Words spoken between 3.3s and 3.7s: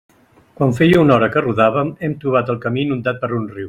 un riu.